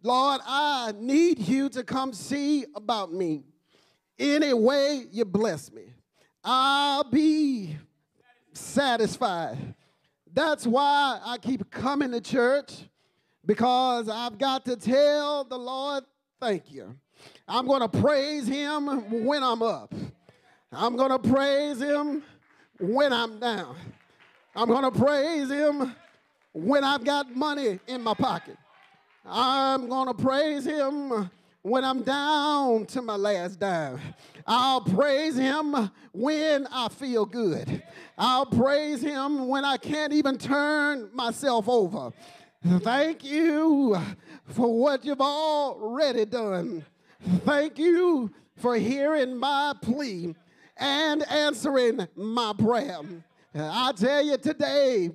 [0.02, 3.44] Lord, I need you to come see about me.
[4.18, 5.92] Any way you bless me,
[6.42, 7.76] I'll be
[8.52, 9.74] satisfied.
[10.32, 12.72] That's why I keep coming to church
[13.44, 16.04] because I've got to tell the Lord
[16.40, 16.96] thank you.
[17.46, 18.86] I'm going to praise him
[19.24, 19.92] when I'm up.
[20.72, 22.22] I'm going to praise him
[22.80, 23.76] when I'm down.
[24.54, 25.94] I'm going to praise him
[26.52, 28.56] when I've got money in my pocket.
[29.24, 31.30] I'm going to praise him
[31.62, 34.00] when I'm down to my last dime.
[34.46, 37.82] I'll praise him when I feel good.
[38.16, 42.12] I'll praise him when I can't even turn myself over.
[42.80, 43.98] Thank you
[44.46, 46.84] for what you've already done.
[47.44, 50.34] Thank you for hearing my plea
[50.80, 52.98] and answering my prayer.
[53.54, 55.10] I tell you today,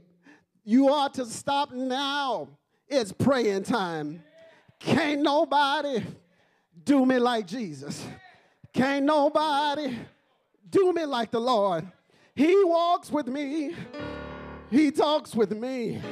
[0.64, 2.48] you ought to stop now.
[2.88, 4.24] It's praying time.
[4.80, 6.04] Can't nobody
[6.84, 8.06] do me like Jesus.
[8.72, 9.98] Can't nobody
[10.70, 11.88] do me like the Lord.
[12.36, 13.74] He walks with me.
[14.70, 16.02] He talks with me.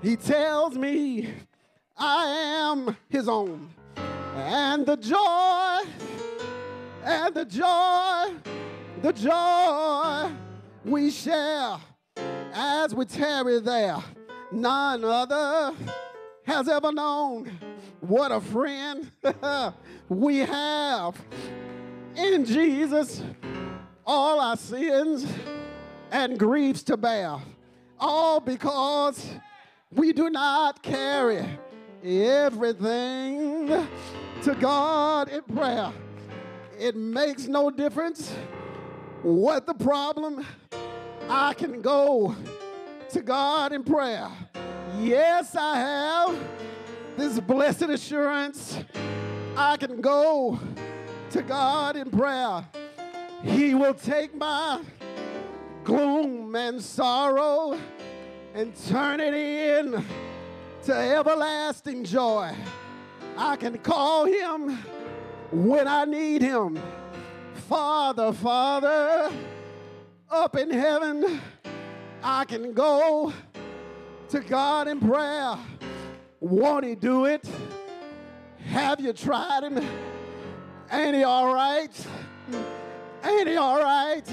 [0.00, 1.28] He tells me
[1.96, 2.26] I
[2.60, 3.70] am his own.
[4.36, 5.80] And the joy,
[7.04, 8.57] and the joy,
[9.02, 10.30] the joy
[10.84, 11.76] we share
[12.52, 13.98] as we tarry there.
[14.50, 15.74] None other
[16.44, 17.50] has ever known
[18.00, 19.10] what a friend
[20.08, 21.20] we have
[22.16, 23.22] in Jesus.
[24.04, 25.26] All our sins
[26.10, 27.36] and griefs to bear,
[28.00, 29.34] all because
[29.92, 31.46] we do not carry
[32.02, 33.68] everything
[34.42, 35.92] to God in prayer.
[36.78, 38.34] It makes no difference
[39.22, 40.46] what the problem,
[41.28, 42.34] I can go
[43.10, 44.28] to God in prayer.
[44.98, 46.38] Yes, I have
[47.16, 48.78] this blessed assurance.
[49.56, 50.58] I can go
[51.30, 52.64] to God in prayer.
[53.42, 54.80] He will take my
[55.84, 57.78] gloom and sorrow
[58.54, 60.04] and turn it in
[60.84, 62.52] to everlasting joy.
[63.36, 64.78] I can call him
[65.50, 66.78] when I need him.
[67.68, 69.30] Father, Father,
[70.30, 71.38] up in heaven,
[72.22, 73.30] I can go
[74.30, 75.54] to God in prayer.
[76.40, 77.46] Won't he do it?
[78.68, 79.86] Have you tried him?
[80.90, 81.92] Ain't he all right?
[83.22, 84.24] Ain't he all right?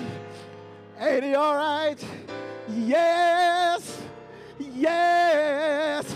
[0.97, 2.01] Ain't he all right?
[2.69, 4.01] Yes,
[4.59, 6.15] yes,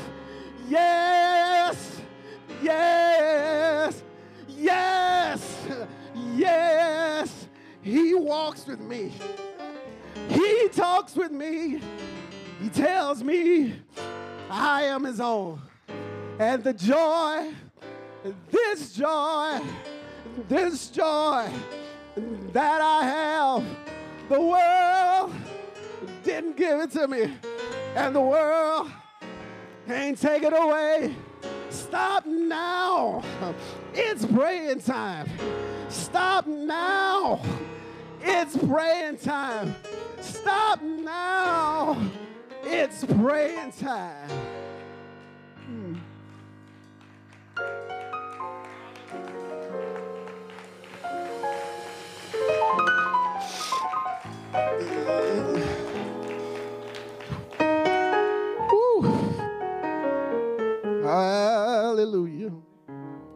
[0.70, 2.02] yes,
[2.64, 4.04] yes,
[6.40, 7.48] yes.
[7.82, 9.14] He walks with me.
[10.30, 11.82] He talks with me.
[12.62, 13.74] He tells me
[14.50, 15.62] I am his own.
[16.40, 17.52] And the joy,
[18.52, 19.60] this joy,
[20.48, 21.50] this joy
[22.54, 23.64] that I have,
[24.30, 25.34] the world
[26.24, 27.34] didn't give it to me.
[27.96, 28.92] and the world
[29.88, 31.16] can't take it away.
[31.70, 33.24] Stop now.
[33.94, 35.28] It's praying time.
[35.90, 37.42] Stop now.
[38.22, 39.76] It's praying time.
[40.22, 41.98] Stop now.
[42.64, 44.30] It's praying time.
[45.66, 45.96] Hmm.
[61.04, 62.52] Hallelujah.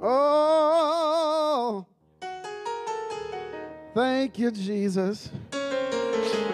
[0.02, 0.73] Oh,
[3.94, 5.30] thank you, Jesus,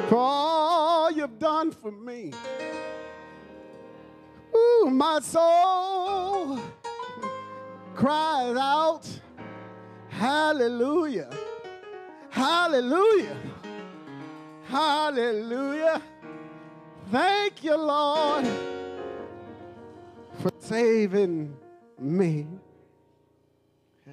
[0.07, 2.33] for all you've done for me.
[4.55, 6.59] Ooh, my soul
[7.95, 9.07] cries out,
[10.09, 11.29] Hallelujah.
[12.29, 13.37] Hallelujah.
[14.65, 16.01] Hallelujah.
[17.09, 18.45] Thank you, Lord
[20.39, 21.53] for saving
[21.99, 22.47] me.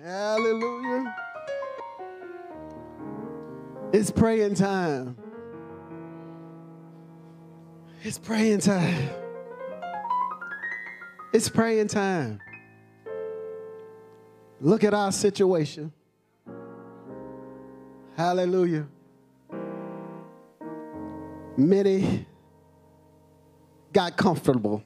[0.03, 1.26] Hallelujah.
[3.93, 5.17] It's praying time.
[8.03, 9.11] It's praying time.
[11.33, 12.41] It's praying time.
[14.61, 15.93] Look at our situation.
[18.17, 18.87] Hallelujah.
[21.57, 22.27] Many
[23.93, 24.83] got comfortable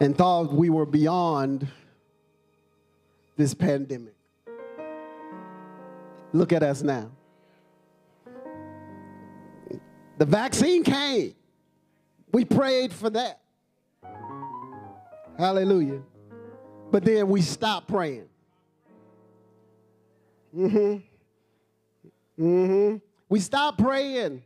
[0.00, 1.66] and thought we were beyond
[3.36, 4.14] this pandemic.
[6.32, 7.10] Look at us now.
[10.18, 11.34] The vaccine came.
[12.32, 13.40] We prayed for that.
[15.38, 16.02] Hallelujah.
[16.90, 18.28] But then we stopped praying.
[20.56, 22.42] Mm-hmm.
[22.42, 22.96] Mm-hmm.
[23.28, 24.42] We stopped praying.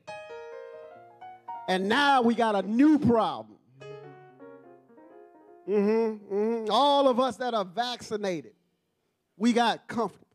[1.68, 3.58] And now we got a new problem.
[5.68, 6.70] Mm-hmm, mm-hmm.
[6.70, 8.52] All of us that are vaccinated,
[9.36, 10.25] we got comfortable.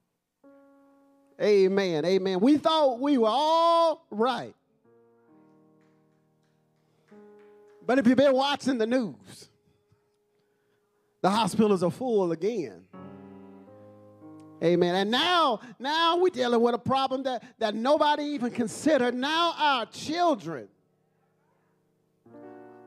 [1.42, 2.06] Amen.
[2.06, 2.40] Amen.
[2.40, 4.54] We thought we were all right.
[7.86, 9.50] But if you've been watching the news,
[11.22, 12.84] the hospitals are full again.
[14.64, 14.94] Amen.
[14.94, 19.16] And now, now we're dealing with a problem that, that nobody even considered.
[19.16, 20.68] Now our children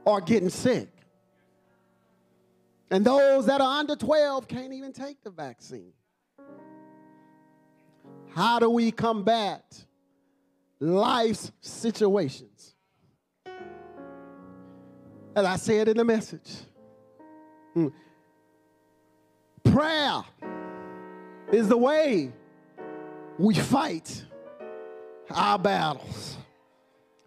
[0.07, 0.89] are getting sick.
[2.91, 5.93] And those that are under 12 can't even take the vaccine.
[8.31, 9.65] How do we combat
[10.81, 12.75] life's situations?
[15.37, 16.53] And I said in the message
[17.73, 17.89] hmm,
[19.63, 20.23] prayer
[21.53, 22.33] is the way
[23.39, 24.25] we fight
[25.31, 26.37] our battles.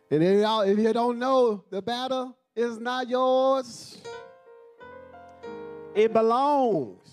[0.10, 4.02] And if, y'all, if you don't know, the battle is not yours
[5.98, 7.07] it belongs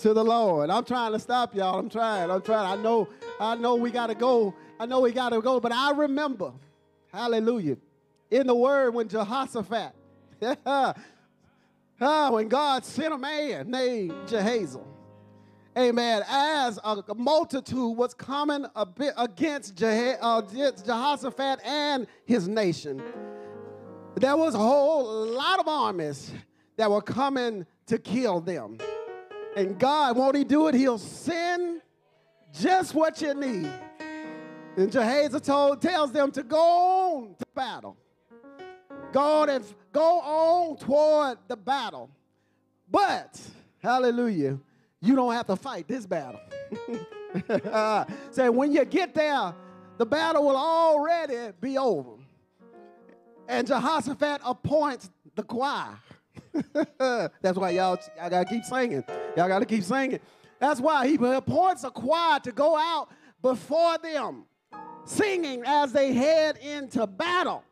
[0.00, 0.70] to the Lord.
[0.70, 1.78] I'm trying to stop y'all.
[1.78, 2.30] I'm trying.
[2.30, 2.78] I'm trying.
[2.78, 4.54] I know, I know we gotta go.
[4.78, 6.52] I know we gotta go, but I remember,
[7.12, 7.76] hallelujah,
[8.30, 9.92] in the word when Jehoshaphat,
[10.66, 10.94] ah,
[12.30, 14.86] when God sent a man named Jahaziel,
[15.76, 23.02] amen, as a multitude was coming against Jehoshaphat and his nation.
[24.14, 26.32] There was a whole lot of armies
[26.78, 28.78] that were coming to kill them.
[29.60, 30.74] And God, won't He do it?
[30.74, 31.82] He'll send
[32.50, 33.70] just what you need.
[34.74, 37.94] And Jahaziel told, tells them to go on to battle.
[39.12, 42.08] Go on and go on toward the battle.
[42.90, 43.38] But,
[43.82, 44.58] hallelujah,
[45.02, 46.40] you don't have to fight this battle.
[48.30, 49.54] Say, when you get there,
[49.98, 52.12] the battle will already be over.
[53.46, 55.98] And Jehoshaphat appoints the choir.
[57.42, 59.04] That's why y'all, y'all gotta keep singing.
[59.36, 60.20] Y'all gotta keep singing.
[60.58, 63.08] That's why he appoints a choir to go out
[63.42, 64.44] before them,
[65.04, 67.64] singing as they head into battle.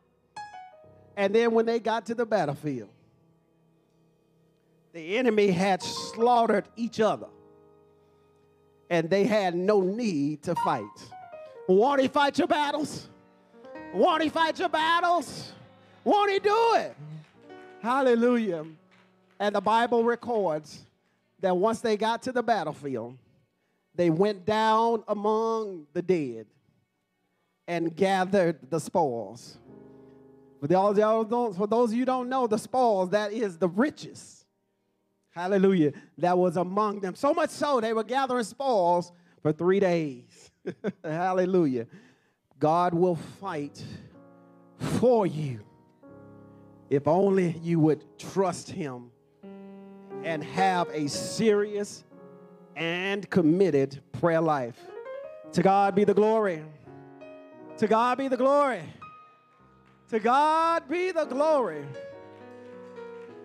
[1.15, 2.89] And then when they got to the battlefield,
[4.93, 7.27] the enemy had slaughtered each other.
[8.89, 10.83] And they had no need to fight.
[11.67, 13.07] Won't he fight your battles?
[13.93, 15.53] Won't he fight your battles?
[16.03, 16.95] Won't he do it?
[17.81, 18.65] Hallelujah.
[19.39, 20.81] And the Bible records
[21.39, 23.17] that once they got to the battlefield,
[23.95, 26.45] they went down among the dead
[27.67, 29.57] and gathered the spoils.
[30.59, 30.97] For those,
[31.55, 34.45] for those of you don't know, the spoils, that is the riches.
[35.31, 35.93] Hallelujah.
[36.17, 37.15] That was among them.
[37.15, 40.51] So much so, they were gathering spoils for three days.
[41.03, 41.87] Hallelujah.
[42.59, 43.81] God will fight
[44.77, 45.61] for you
[46.89, 49.11] if only you would trust Him
[50.23, 52.03] and have a serious
[52.75, 54.79] and committed prayer life.
[55.53, 56.63] To God be the glory.
[57.77, 58.83] To God be the glory.
[60.09, 61.85] To God be the glory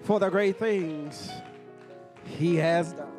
[0.02, 1.30] for the great things
[2.24, 3.10] He has done.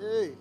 [0.00, 0.34] Hey.